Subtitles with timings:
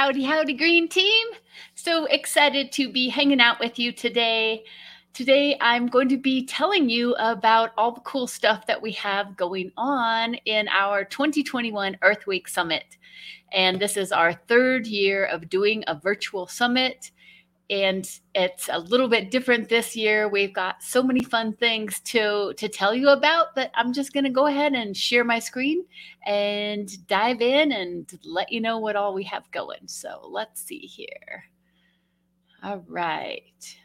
[0.00, 1.26] Howdy, howdy, green team.
[1.74, 4.64] So excited to be hanging out with you today.
[5.12, 9.36] Today, I'm going to be telling you about all the cool stuff that we have
[9.36, 12.96] going on in our 2021 Earth Week Summit.
[13.52, 17.10] And this is our third year of doing a virtual summit
[17.70, 20.28] and it's a little bit different this year.
[20.28, 24.24] We've got so many fun things to to tell you about but I'm just going
[24.24, 25.84] to go ahead and share my screen
[26.26, 29.86] and dive in and let you know what all we have going.
[29.86, 31.44] So, let's see here.
[32.62, 33.76] All right.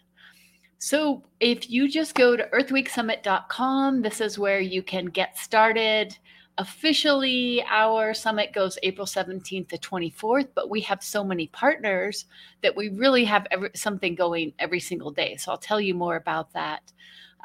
[0.78, 6.18] So, if you just go to earthweeksummit.com, this is where you can get started
[6.58, 12.26] officially our summit goes April 17th to 24th, but we have so many partners
[12.64, 15.36] that we really have every, something going every single day.
[15.38, 16.94] So I'll tell you more about that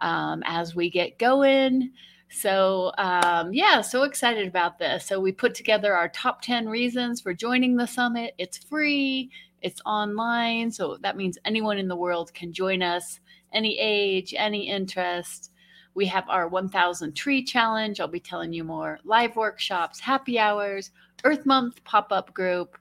[0.00, 1.92] um, as we get going.
[2.30, 5.04] So, um, yeah, so excited about this.
[5.04, 8.34] So, we put together our top 10 reasons for joining the summit.
[8.38, 9.30] It's free,
[9.62, 10.70] it's online.
[10.70, 13.18] So, that means anyone in the world can join us,
[13.52, 15.50] any age, any interest.
[15.94, 18.00] We have our 1000 tree challenge.
[18.00, 20.90] I'll be telling you more live workshops, happy hours,
[21.24, 22.76] Earth Month pop up group.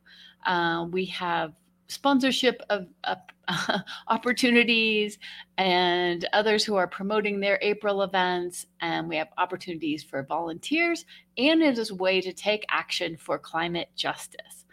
[0.45, 1.53] Uh, we have
[1.87, 3.15] sponsorship of, uh,
[4.07, 5.17] opportunities
[5.57, 8.67] and others who are promoting their April events.
[8.81, 11.05] And we have opportunities for volunteers,
[11.37, 14.65] and it is a way to take action for climate justice.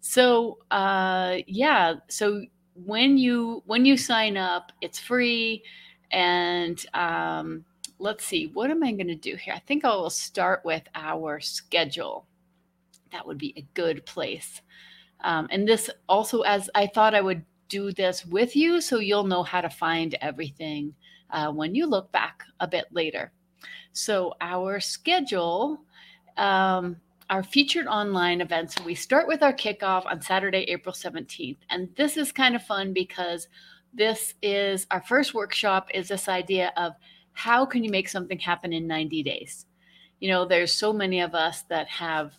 [0.00, 5.62] So, uh, yeah, so when you when you sign up, it's free,
[6.10, 7.64] and um,
[8.00, 9.54] let's see, what am I going to do here?
[9.54, 12.26] I think I will start with our schedule.
[13.12, 14.62] That would be a good place.
[15.22, 19.24] Um, and this also, as I thought I would do this with you, so you'll
[19.24, 20.94] know how to find everything
[21.30, 23.32] uh, when you look back a bit later.
[23.92, 25.82] So, our schedule,
[26.36, 26.96] um,
[27.28, 31.58] our featured online events, we start with our kickoff on Saturday, April 17th.
[31.68, 33.48] And this is kind of fun because
[33.92, 36.94] this is our first workshop, is this idea of
[37.40, 39.64] how can you make something happen in 90 days?
[40.18, 42.34] You know, there's so many of us that have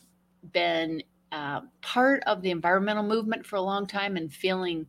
[0.53, 1.01] been
[1.31, 4.85] uh, part of the environmental movement for a long time and feeling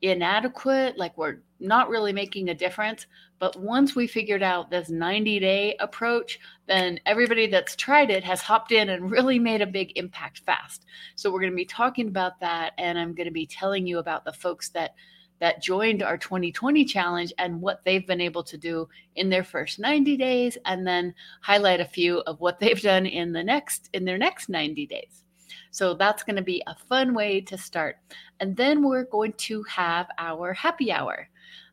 [0.00, 3.06] inadequate, like we're not really making a difference.
[3.38, 8.40] But once we figured out this 90 day approach, then everybody that's tried it has
[8.40, 10.86] hopped in and really made a big impact fast.
[11.14, 12.72] So we're going to be talking about that.
[12.78, 14.94] And I'm going to be telling you about the folks that
[15.42, 19.80] that joined our 2020 challenge and what they've been able to do in their first
[19.80, 24.04] 90 days and then highlight a few of what they've done in the next in
[24.04, 25.24] their next 90 days.
[25.72, 27.96] So that's going to be a fun way to start.
[28.38, 31.28] And then we're going to have our happy hour.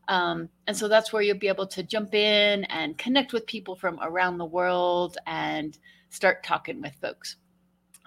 [0.08, 3.76] Um, and so that's where you'll be able to jump in and connect with people
[3.76, 5.78] from around the world and
[6.08, 7.36] start talking with folks.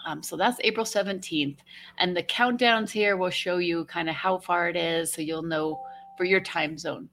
[0.06, 1.58] Um, so that's April 17th.
[1.98, 5.44] And the countdowns here will show you kind of how far it is so you'll
[5.44, 5.82] know
[6.18, 7.10] for your time zone.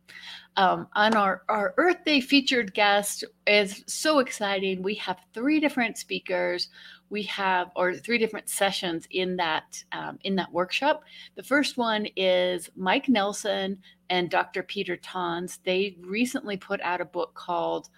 [0.56, 4.82] Um, on our, our Earth Day featured guest is so exciting.
[4.82, 6.68] We have three different speakers.
[7.08, 11.02] We have or three different sessions in that um, in that workshop.
[11.34, 13.78] The first one is Mike Nelson
[14.10, 14.62] and Dr.
[14.62, 15.60] Pieter Tans.
[15.64, 17.88] They recently put out a book called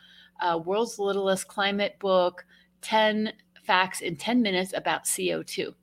[0.41, 2.45] uh, World's Littlest Climate Book
[2.83, 5.75] 10 facts in 10 minutes about CO2.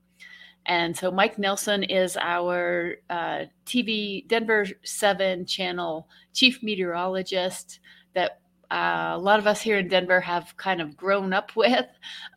[0.65, 7.79] And so Mike Nelson is our uh, TV Denver 7 channel chief meteorologist
[8.13, 8.39] that
[8.71, 11.87] uh, a lot of us here in Denver have kind of grown up with.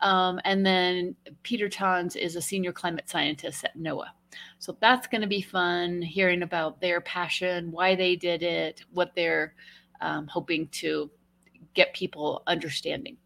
[0.00, 4.06] Um, and then Pieter Tans is a senior climate scientist at NOAA.
[4.58, 9.12] So that's going to be fun hearing about their passion, why they did it, what
[9.14, 9.54] they're
[10.00, 11.10] um, hoping to
[11.74, 13.16] get people understanding.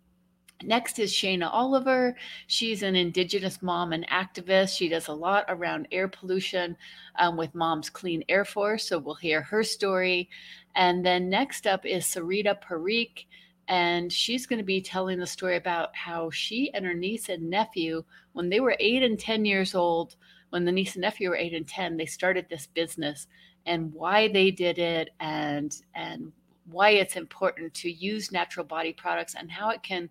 [0.63, 2.17] Next is Shayna Oliver.
[2.47, 4.77] She's an Indigenous mom and activist.
[4.77, 6.77] She does a lot around air pollution
[7.19, 8.89] um, with Moms Clean Air Force.
[8.89, 10.31] So we'll hear her story.
[10.75, 13.27] And then next up is Sarita Parikh.
[13.69, 17.51] And she's going to be telling the story about how she and her niece and
[17.51, 20.17] nephew, when they were eight and 10 years old,
[20.51, 23.27] when the niece and nephew were eight and 10, they started this business
[23.67, 26.33] and why they did it and, and
[26.71, 30.09] why it's important to use natural body products and how it can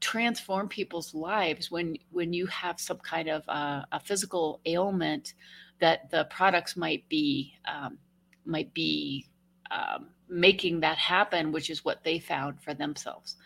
[0.00, 5.34] transform people's lives when when you have some kind of uh, a physical ailment
[5.80, 7.98] that the products might be um,
[8.44, 9.26] might be
[9.70, 13.36] um, making that happen which is what they found for themselves.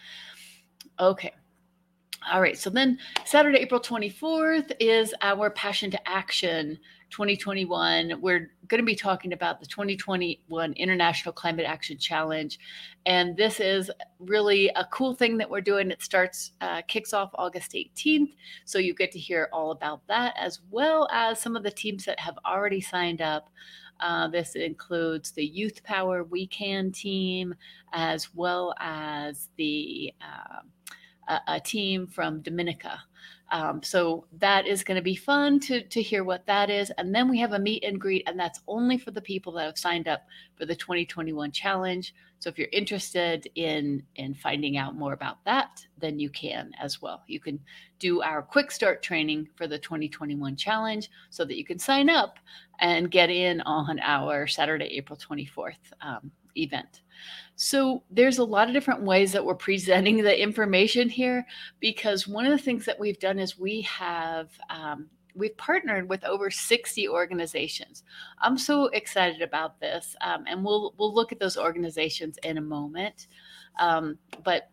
[0.99, 1.33] Okay.
[2.31, 6.79] All right, so then Saturday, April 24th is our Passion to Action
[7.13, 8.21] 2021.
[8.21, 12.59] We're going to be talking about the 2021 International Climate Action Challenge.
[13.07, 15.91] And this is really a cool thing that we're doing.
[15.91, 18.35] It starts, uh, kicks off August 18th.
[18.65, 22.05] So you get to hear all about that, as well as some of the teams
[22.07, 23.51] that have already signed up.
[24.01, 27.55] Uh, this includes the Youth Power We Can team,
[27.93, 30.63] as well as the uh,
[31.29, 33.01] a, a team from Dominica.
[33.53, 36.91] Um, so that is going to be fun to, to hear what that is.
[36.97, 39.67] And then we have a meet and greet, and that's only for the people that
[39.67, 40.23] have signed up
[40.57, 42.15] for the 2021 challenge.
[42.39, 47.03] So if you're interested in in finding out more about that, then you can as
[47.03, 47.23] well.
[47.29, 47.61] You can
[47.99, 52.39] do our quick start training for the 2021 challenge so that you can sign up
[52.81, 57.02] and get in on our Saturday, April 24th um, event.
[57.57, 61.47] So there's a lot of different ways that we're presenting the information here
[61.81, 66.25] because one of the things that we've done is we have um, we've partnered with
[66.25, 68.05] over 60 organizations.
[68.41, 72.63] I'm so excited about this, um, and we'll we'll look at those organizations in a
[72.63, 73.29] moment.
[73.79, 74.71] Um, but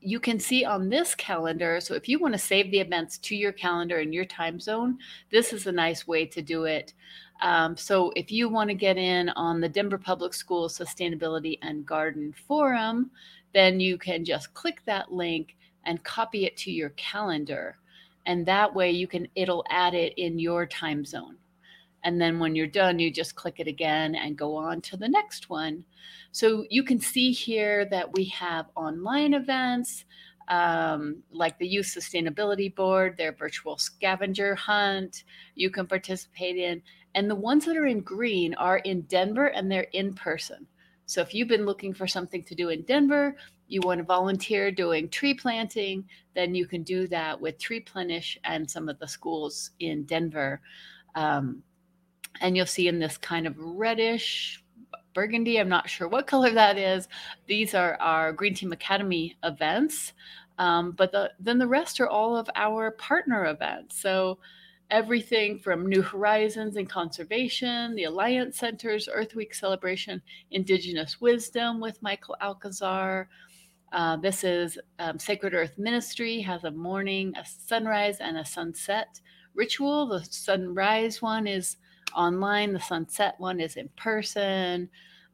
[0.00, 1.80] you can see on this calendar.
[1.80, 4.98] So if you want to save the events to your calendar in your time zone,
[5.30, 6.94] this is a nice way to do it.
[7.42, 11.84] Um, so if you want to get in on the Denver Public Schools Sustainability and
[11.84, 13.10] Garden Forum,
[13.52, 17.76] then you can just click that link and copy it to your calendar.
[18.26, 21.36] And that way you can, it'll add it in your time zone.
[22.04, 25.08] And then when you're done, you just click it again and go on to the
[25.08, 25.84] next one.
[26.32, 30.04] So you can see here that we have online events
[30.48, 36.82] um, like the Youth Sustainability Board, their virtual scavenger hunt, you can participate in.
[37.14, 40.66] And the ones that are in green are in Denver and they're in person.
[41.06, 43.36] So if you've been looking for something to do in Denver,
[43.68, 48.36] you want to volunteer doing tree planting, then you can do that with Tree Plenish
[48.44, 50.60] and some of the schools in Denver.
[51.14, 51.62] Um,
[52.40, 54.62] and you'll see in this kind of reddish
[55.14, 57.08] burgundy, I'm not sure what color that is.
[57.46, 60.12] These are our Green Team Academy events.
[60.58, 64.00] Um, but the, then the rest are all of our partner events.
[64.00, 64.38] So
[64.90, 72.02] everything from New Horizons and Conservation, the Alliance Centers, Earth Week celebration, Indigenous Wisdom with
[72.02, 73.28] Michael Alcazar.
[73.92, 79.20] Uh, this is um, Sacred Earth Ministry has a morning, a sunrise, and a sunset
[79.54, 80.06] ritual.
[80.06, 81.76] The sunrise one is
[82.14, 82.72] online.
[82.72, 84.88] The sunset one is in person.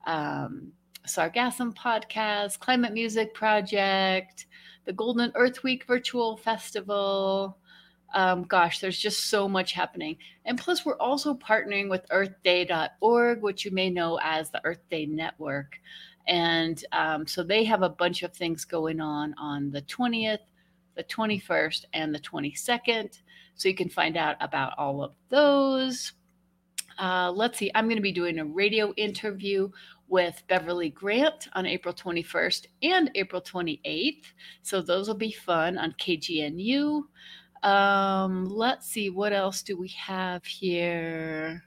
[0.06, 0.72] Um,
[1.06, 4.46] Sargassum podcast, Climate Music Project,
[4.84, 7.56] the Golden Earth Week virtual festival.
[8.12, 10.16] Um, gosh, there's just so much happening.
[10.44, 15.06] And plus, we're also partnering with earthday.org, which you may know as the Earth Day
[15.06, 15.78] Network.
[16.26, 20.38] And um, so they have a bunch of things going on on the 20th,
[20.96, 23.20] the 21st, and the 22nd.
[23.54, 26.12] So you can find out about all of those.
[26.98, 29.70] Uh, let's see, I'm going to be doing a radio interview
[30.08, 34.24] with Beverly Grant on April 21st and April 28th.
[34.62, 37.04] So those will be fun on KGNU.
[37.62, 41.64] Um, let's see, what else do we have here?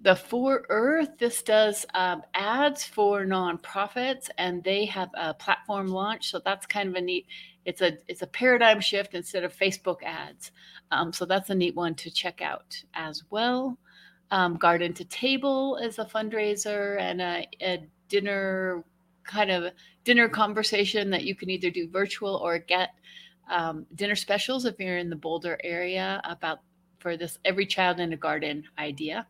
[0.00, 6.30] The For Earth, this does um, ads for nonprofits, and they have a platform launch.
[6.30, 7.26] So that's kind of a neat.
[7.64, 10.52] It's a it's a paradigm shift instead of Facebook ads.
[10.90, 13.78] Um, so that's a neat one to check out as well.
[14.30, 18.84] Um, Garden to Table is a fundraiser and a, a dinner
[19.22, 19.72] kind of
[20.04, 22.90] dinner conversation that you can either do virtual or get
[23.50, 26.60] um, dinner specials if you're in the Boulder area about
[26.98, 29.26] for this every child in a garden idea.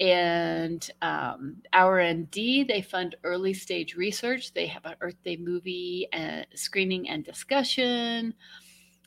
[0.00, 4.52] And um, our ND, they fund early stage research.
[4.52, 8.34] They have an Earth Day movie and screening and discussion.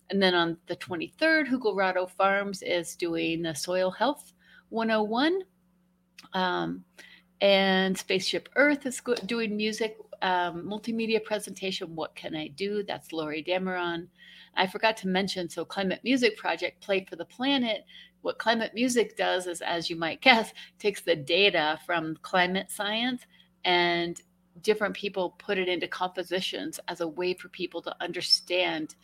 [0.10, 4.34] And then on the 23rd, Hugo Farms is doing the soil health
[4.70, 5.42] 101.
[6.34, 6.84] Um,
[7.40, 11.96] and Spaceship Earth is doing music, um, multimedia presentation.
[11.96, 12.84] What can I do?
[12.84, 14.08] That's Lori Dameron.
[14.56, 17.86] I forgot to mention so, Climate Music Project, Play for the Planet.
[18.22, 23.26] What climate music does is, as you might guess, takes the data from climate science
[23.64, 24.22] and
[24.62, 28.96] different people put it into compositions as a way for people to understand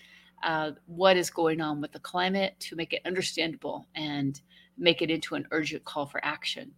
[0.44, 4.42] uh, what is going on with the climate to make it understandable and
[4.78, 6.72] make it into an urgent call for action.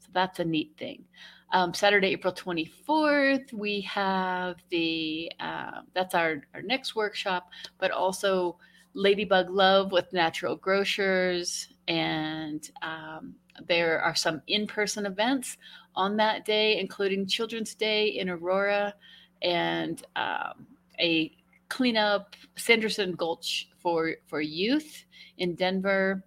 [0.00, 1.04] So that's a neat thing.
[1.52, 8.56] Um, Saturday, April 24th, we have the, uh, that's our, our next workshop, but also
[8.94, 11.68] Ladybug Love with Natural Grocers.
[11.86, 13.34] And um,
[13.66, 15.56] there are some in person events
[15.94, 18.94] on that day, including Children's Day in Aurora
[19.42, 20.66] and um,
[21.00, 21.32] a
[21.68, 25.04] clean up Sanderson Gulch for for youth
[25.38, 26.22] in Denver.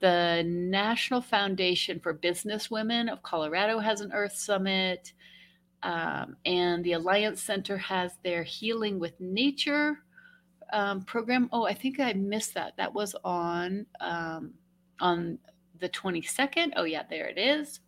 [0.00, 5.12] The National Foundation for Business Women of Colorado has an Earth Summit.
[5.82, 9.98] Um, and the Alliance Center has their Healing with Nature
[10.72, 11.48] um, program.
[11.52, 12.76] Oh, I think I missed that.
[12.76, 14.54] That was on um,
[15.00, 15.38] on
[15.78, 16.72] the 22nd.
[16.76, 17.80] Oh, yeah, there it is.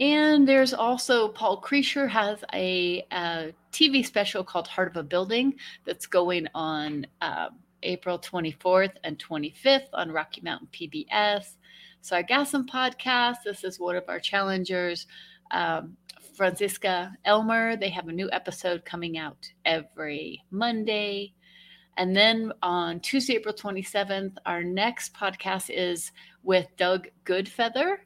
[0.00, 5.54] And there's also Paul Kreischer has a, a, TV special called Heart of a Building
[5.84, 7.48] that's going on uh,
[7.82, 11.56] April 24th and 25th on Rocky Mountain PBS.
[12.00, 13.36] So I guess Sargassum podcast.
[13.44, 15.06] This is one of our challengers.
[15.50, 15.96] Um,
[16.34, 17.76] Franziska Elmer.
[17.76, 21.34] They have a new episode coming out every Monday.
[21.96, 26.12] And then on Tuesday, April 27th, our next podcast is
[26.44, 28.00] with Doug Good Feather.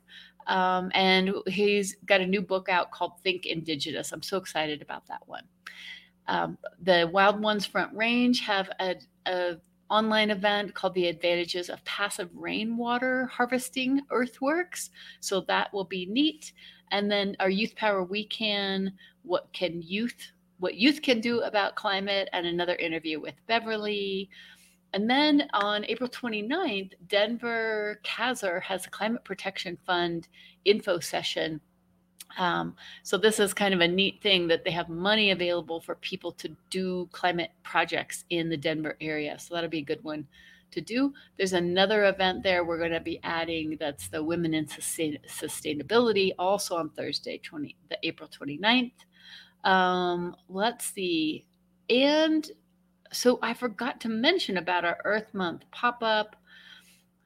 [0.47, 4.13] Um, and he's got a new book out called Think Indigenous.
[4.13, 5.45] I'm so excited about that one.
[6.29, 9.57] Um, the Wild Ones Front Range have a, a
[9.91, 14.91] online event called the Advantages of Passive Rainwater Harvesting Earthworks.
[15.21, 16.53] So that will be neat.
[16.91, 22.29] And then our Youth Power Weekend, what can youth what youth can do about climate,
[22.33, 24.31] and another interview with Beverly.
[24.95, 30.29] And then on April 29th, Denver CASR has a Climate Protection Fund
[30.65, 31.61] info session.
[32.39, 35.97] Um, so this is kind of a neat thing that they have money available for
[35.97, 39.39] people to do climate projects in the Denver area.
[39.39, 40.27] So that'll be a good one
[40.73, 41.13] to do.
[41.37, 46.33] There's another event there we're going to be adding that's the Women in Sustain- Sustainability,
[46.39, 48.93] also on Thursday, 20, the April 29th.
[49.65, 51.47] Um, let's see.
[51.89, 52.51] And
[53.13, 56.37] so I forgot to mention about our Earth Month pop up,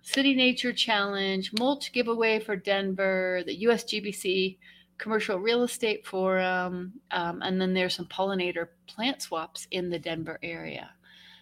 [0.02, 4.58] City Nature Challenge, mulch giveaway for Denver, the USGBC
[4.98, 10.38] Commercial Real Estate Forum, um, and then there's some pollinator plant swaps in the Denver
[10.42, 10.90] area.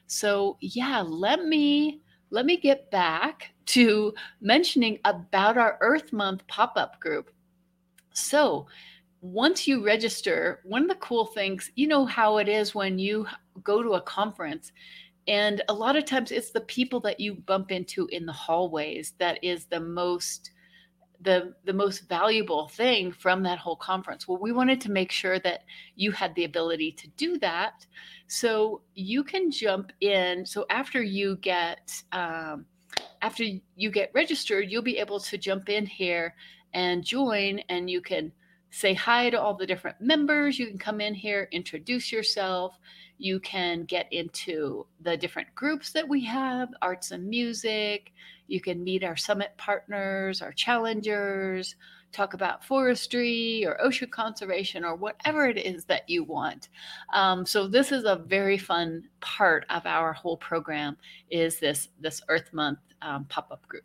[0.07, 6.99] So yeah, let me let me get back to mentioning about our Earth Month pop-up
[7.01, 7.31] group.
[8.13, 8.67] So
[9.21, 13.27] once you register, one of the cool things, you know how it is when you
[13.63, 14.73] go to a conference
[15.27, 19.15] and a lot of times it's the people that you bump into in the hallways
[19.19, 20.51] that is the most
[21.25, 25.39] the the most valuable thing from that whole conference well we wanted to make sure
[25.39, 25.65] that
[25.97, 27.87] you had the ability to do that
[28.27, 32.65] so you can jump in so after you get um,
[33.23, 33.45] after
[33.77, 36.35] you get registered you'll be able to jump in here
[36.75, 38.31] and join and you can
[38.75, 40.59] say hi to all the different members.
[40.59, 42.77] You can come in here, introduce yourself.
[43.19, 48.13] You can get into the different groups that we have arts and music.
[48.47, 51.77] You can meet our summit partners, our challengers,
[52.15, 56.69] talk about forestry or ocean conservation or whatever it is that you want.
[57.13, 60.97] Um, so this is a very fun part of our whole program
[61.31, 63.85] is this this Earth Month um, pop-up group.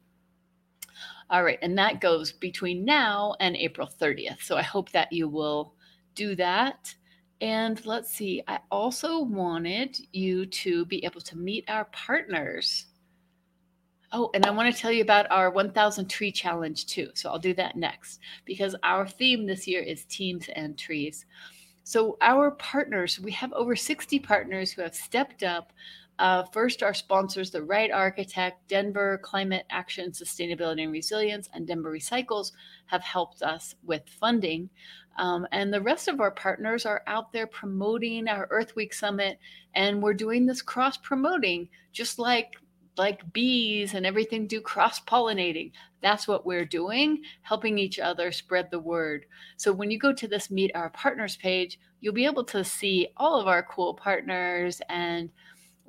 [1.29, 4.41] All right, and that goes between now and April 30th.
[4.41, 5.73] So I hope that you will
[6.15, 6.95] do that.
[7.41, 12.87] And let's see, I also wanted you to be able to meet our partners.
[14.11, 17.09] Oh, and I want to tell you about our 1000 tree challenge too.
[17.13, 21.25] So I'll do that next because our theme this year is teams and trees.
[21.83, 25.73] So, our partners, we have over 60 partners who have stepped up
[26.19, 31.91] uh, first, our sponsors, the Right Architect, Denver Climate Action, Sustainability and Resilience, and Denver
[31.91, 32.51] Recycles,
[32.87, 34.69] have helped us with funding.
[35.17, 39.39] Um, and the rest of our partners are out there promoting our Earth Week Summit,
[39.73, 42.57] and we're doing this cross promoting, just like
[42.97, 45.71] like bees and everything do cross pollinating.
[46.01, 49.25] That's what we're doing, helping each other spread the word.
[49.55, 53.07] So when you go to this Meet Our Partners page, you'll be able to see
[53.15, 55.29] all of our cool partners and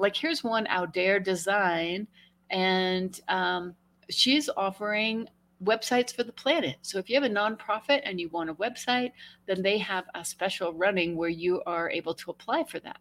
[0.01, 2.09] like here's one Audaire Design,
[2.51, 3.75] and um,
[4.09, 5.29] she's offering
[5.63, 6.77] websites for the planet.
[6.83, 9.13] So if you have a nonprofit and you want a website,
[9.47, 12.99] then they have a special running where you are able to apply for that.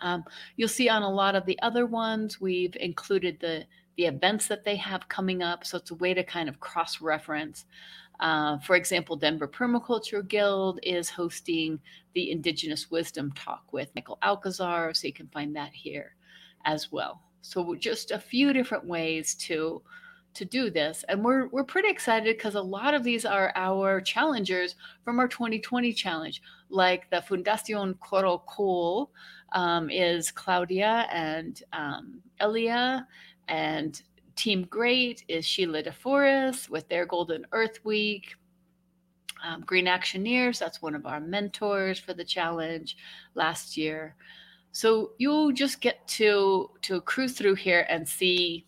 [0.00, 0.24] Um,
[0.56, 3.64] you'll see on a lot of the other ones, we've included the
[3.96, 5.64] the events that they have coming up.
[5.64, 7.64] So it's a way to kind of cross reference.
[8.20, 11.78] Uh, for example, Denver Permaculture Guild is hosting
[12.14, 16.14] the Indigenous Wisdom Talk with Michael Alcazar, so you can find that here
[16.64, 17.20] as well.
[17.42, 19.82] So just a few different ways to
[20.34, 24.00] to do this, and we're we're pretty excited because a lot of these are our
[24.02, 29.10] challengers from our 2020 challenge, like the Fundación Coro Cool
[29.52, 33.06] um, is Claudia and um, Elia,
[33.48, 34.02] and
[34.36, 38.36] Team Great is Sheila DeForest with their Golden Earth Week.
[39.42, 42.96] Um, Green Actioneers, that's one of our mentors for the challenge
[43.34, 44.14] last year.
[44.72, 48.66] So you'll just get to to cruise through here and see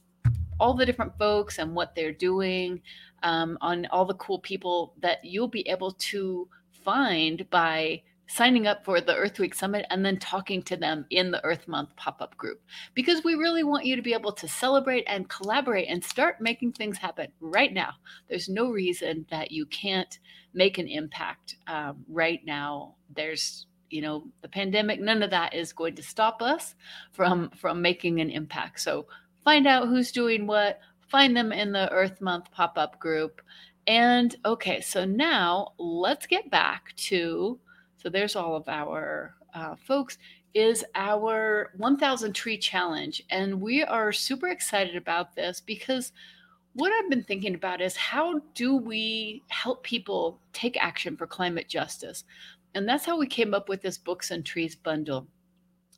[0.58, 2.80] all the different folks and what they're doing,
[3.22, 8.84] um, on all the cool people that you'll be able to find by signing up
[8.84, 12.20] for the Earth Week Summit and then talking to them in the Earth Month pop
[12.20, 12.60] up group.
[12.94, 16.72] Because we really want you to be able to celebrate and collaborate and start making
[16.72, 17.92] things happen right now.
[18.28, 20.18] There's no reason that you can't
[20.52, 22.94] make an impact um, right now.
[23.14, 26.74] There's you know the pandemic none of that is going to stop us
[27.10, 29.06] from from making an impact so
[29.44, 33.40] find out who's doing what find them in the earth month pop-up group
[33.86, 37.58] and okay so now let's get back to
[38.00, 40.18] so there's all of our uh, folks
[40.54, 43.22] is our 1000 tree challenge.
[43.30, 46.12] And we are super excited about this because
[46.74, 51.68] what i've been thinking about is how do we help people take action for climate
[51.68, 52.24] justice?
[52.74, 55.26] And that's how we came up with this books and trees bundle.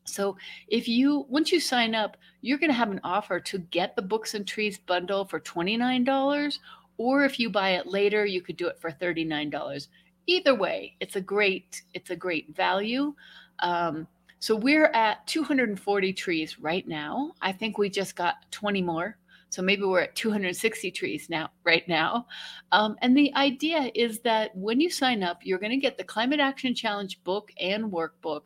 [0.05, 0.37] So
[0.69, 4.03] if you once you sign up you're going to have an offer to get the
[4.03, 6.59] books and trees bundle for $29
[6.97, 9.89] or if you buy it later you could do it for $39
[10.31, 13.15] either way, it's a great it's a great value.
[13.59, 14.07] Um,
[14.39, 17.33] so we're at 240 trees right now.
[17.43, 19.19] I think we just got 20 more.
[19.51, 22.27] So maybe we're at 260 trees now, right now.
[22.71, 26.05] Um, and the idea is that when you sign up, you're going to get the
[26.05, 28.43] Climate Action Challenge book and workbook,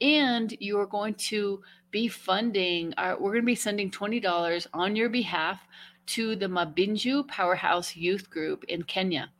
[0.00, 2.94] and you're going to be funding.
[2.96, 5.60] Our, we're going to be sending $20 on your behalf
[6.06, 9.30] to the Mabinju Powerhouse Youth Group in Kenya.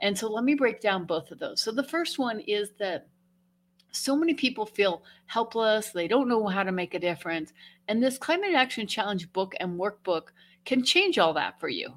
[0.00, 1.60] And so let me break down both of those.
[1.60, 3.06] So the first one is that
[3.92, 7.52] so many people feel helpless, they don't know how to make a difference.
[7.88, 10.28] And this Climate Action Challenge book and workbook
[10.64, 11.94] can change all that for you.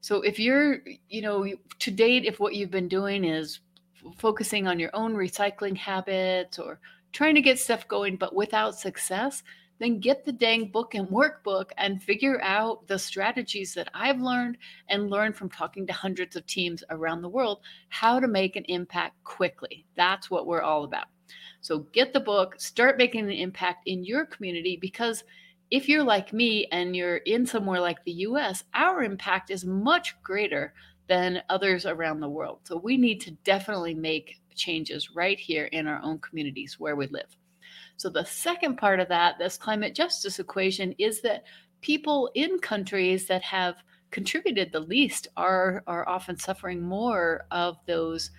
[0.00, 0.78] So if you're,
[1.08, 1.46] you know,
[1.78, 3.60] to date, if what you've been doing is
[4.16, 6.80] focusing on your own recycling habits or
[7.12, 9.42] trying to get stuff going, but without success,
[9.78, 14.58] then get the dang book and workbook and figure out the strategies that I've learned
[14.88, 18.64] and learned from talking to hundreds of teams around the world how to make an
[18.64, 19.86] impact quickly.
[19.96, 21.06] That's what we're all about.
[21.60, 25.24] So get the book, start making an impact in your community because
[25.70, 30.14] if you're like me and you're in somewhere like the US, our impact is much
[30.22, 30.72] greater
[31.08, 32.60] than others around the world.
[32.64, 37.06] So we need to definitely make changes right here in our own communities where we
[37.08, 37.36] live.
[37.98, 41.42] So, the second part of that, this climate justice equation, is that
[41.80, 43.74] people in countries that have
[44.12, 48.30] contributed the least are, are often suffering more of those,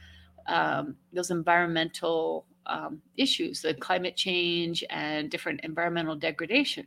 [0.48, 6.86] um, those environmental um, issues, the climate change and different environmental degradation.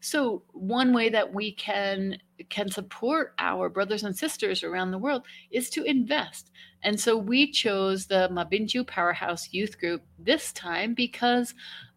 [0.00, 2.18] So one way that we can
[2.48, 6.50] can support our brothers and sisters around the world is to invest.
[6.82, 11.54] And so we chose the Mabinju Powerhouse Youth Group this time because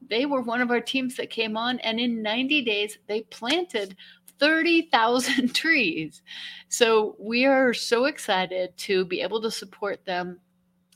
[0.10, 3.96] they were one of our teams that came on, and in 90 days they planted
[4.40, 6.22] 30,000 trees.
[6.70, 10.40] So we are so excited to be able to support them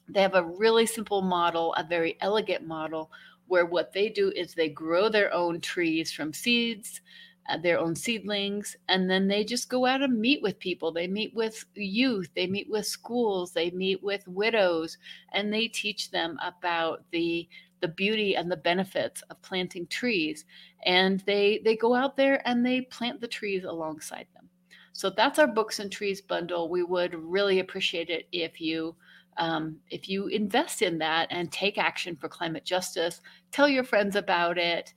[0.08, 3.12] they have a really simple model, a very elegant model,
[3.48, 7.02] where what they do is they grow their own trees from seeds,
[7.50, 10.92] uh, their own seedlings, and then they just go out and meet with people.
[10.92, 14.98] They meet with youth, they meet with schools, they meet with widows,
[15.34, 17.48] and they teach them about the
[17.82, 20.46] the beauty and the benefits of planting trees.
[20.86, 24.50] And they they go out there and they plant the trees alongside them.
[24.94, 26.70] So that's our books and trees bundle.
[26.70, 28.96] We would really appreciate it if you
[29.41, 34.15] um, if you invest in that and take action for climate justice, tell your friends
[34.15, 34.93] about it.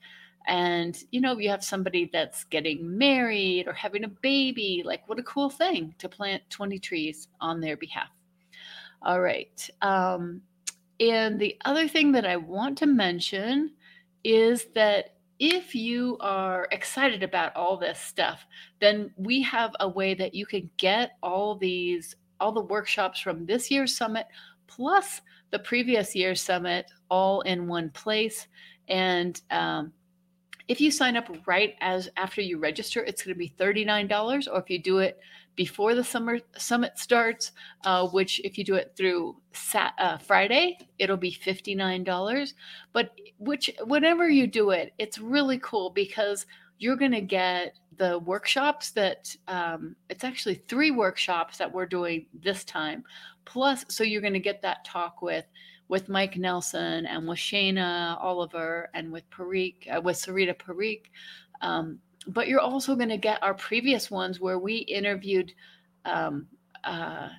[0.47, 5.17] And, you know, you have somebody that's getting married or having a baby, like what
[5.17, 8.09] a cool thing to plant 20 trees on their behalf.
[9.01, 9.67] All right.
[9.81, 10.43] Um,
[10.99, 13.71] and the other thing that I want to mention
[14.23, 18.45] is that if you are excited about all this stuff,
[18.79, 23.45] then we have a way that you can get all these all the workshops from
[23.45, 24.27] this year's summit
[24.67, 25.21] plus
[25.51, 28.47] the previous year's summit all in one place.
[28.87, 29.93] And um,
[30.67, 34.47] if you sign up right as after you register, it's going to be $39.
[34.51, 35.19] Or if you do it
[35.55, 37.51] before the summer summit starts,
[37.85, 42.53] uh, which if you do it through sat, uh, Friday, it'll be $59.
[42.91, 46.45] But which whenever you do it, it's really cool because
[46.77, 52.25] you're going to get the workshops that um, it's actually three workshops that we're doing
[52.43, 53.03] this time
[53.45, 55.45] plus so you're going to get that talk with
[55.87, 61.03] with mike nelson and with shana oliver and with Parikh, uh, with sarita Parikh.
[61.61, 65.53] Um, but you're also going to get our previous ones where we interviewed
[66.05, 66.47] um,
[66.83, 67.29] uh,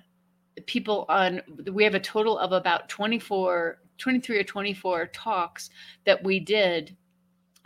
[0.66, 5.70] people on we have a total of about 24 23 or 24 talks
[6.04, 6.96] that we did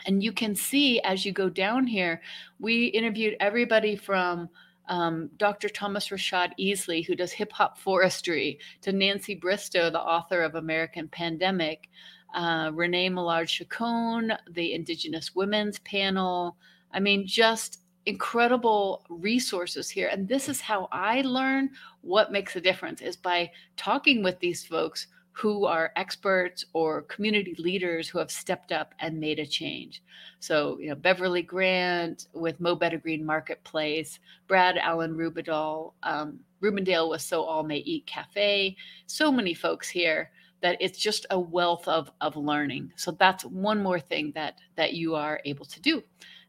[0.06, 2.20] And you can see as you go down here,
[2.58, 4.48] we interviewed everybody from
[4.88, 5.68] um, Dr.
[5.68, 11.08] Thomas Rashad Easley, who does hip hop forestry, to Nancy Bristow, the author of American
[11.08, 11.88] Pandemic,
[12.34, 16.56] uh, Renee Millard Chacon, the Indigenous Women's Panel.
[16.92, 20.08] I mean, just incredible resources here.
[20.08, 24.64] And this is how I learn what makes a difference is by talking with these
[24.64, 30.02] folks who are experts or community leaders who have stepped up and made a change.
[30.38, 37.08] So, you know, Beverly Grant with Mo' Betta Green Marketplace, Brad Allen Rubendale, um, Rubendale
[37.08, 41.88] with So All May Eat Cafe, so many folks here that it's just a wealth
[41.88, 42.92] of, of learning.
[42.96, 46.02] So that's one more thing that that you are able to do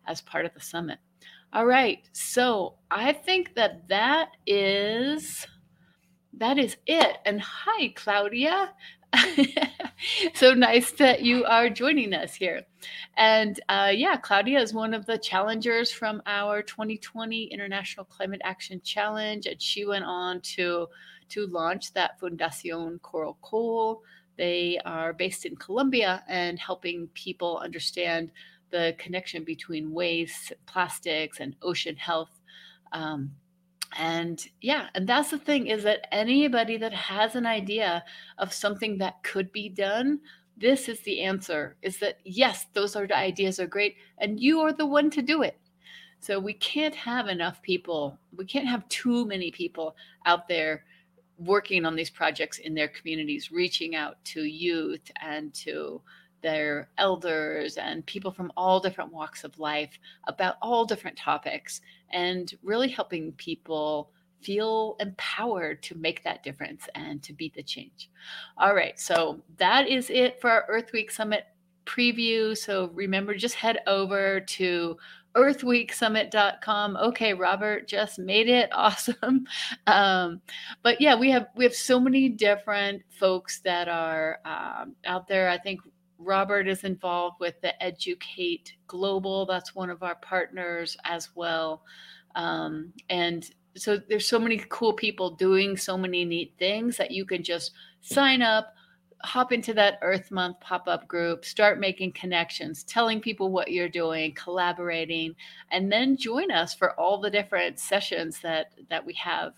[0.06, 1.00] as part of the summit.
[1.54, 2.00] All right.
[2.14, 5.46] So I think that that is
[6.42, 7.20] that is it.
[7.24, 8.74] And hi, Claudia.
[10.34, 12.64] so nice that you are joining us here.
[13.16, 18.82] And uh, yeah, Claudia is one of the challengers from our 2020 International Climate Action
[18.84, 20.88] Challenge, and she went on to
[21.30, 24.02] to launch that Fundación Coral Coal.
[24.36, 28.32] They are based in Colombia and helping people understand
[28.72, 32.32] the connection between waste, plastics, and ocean health.
[32.94, 33.32] Um,
[33.98, 38.04] and yeah, and that's the thing is that anybody that has an idea
[38.38, 40.20] of something that could be done,
[40.58, 44.74] this is the answer is that yes, those are ideas are great, and you are
[44.74, 45.58] the one to do it.
[46.20, 50.86] So we can't have enough people, we can't have too many people out there
[51.38, 56.02] working on these projects in their communities, reaching out to youth and to
[56.42, 62.54] their elders and people from all different walks of life about all different topics and
[62.64, 68.10] really helping people feel empowered to make that difference and to be the change.
[68.58, 71.46] All right, so that is it for our Earth Week Summit
[71.86, 72.58] preview.
[72.58, 74.98] So remember, just head over to
[75.36, 79.46] earthweeksummit.com okay robert just made it awesome
[79.88, 80.42] um,
[80.84, 85.50] but yeah we have we have so many different folks that are um, out there
[85.50, 85.80] i think
[86.24, 89.46] Robert is involved with the Educate Global.
[89.46, 91.84] That's one of our partners as well.
[92.36, 97.26] Um, and so there's so many cool people doing so many neat things that you
[97.26, 98.74] can just sign up,
[99.24, 103.90] hop into that Earth Month pop up group, start making connections, telling people what you're
[103.90, 105.36] doing, collaborating,
[105.72, 109.54] and then join us for all the different sessions that that we have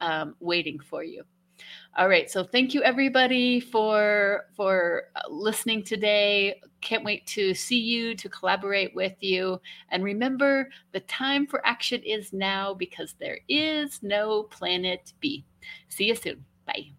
[0.00, 1.24] um, waiting for you.
[1.96, 2.30] All right.
[2.30, 6.60] So thank you everybody for for uh, listening today.
[6.80, 9.60] Can't wait to see you, to collaborate with you.
[9.90, 15.44] And remember, the time for action is now because there is no planet B.
[15.88, 16.44] See you soon.
[16.66, 16.97] Bye.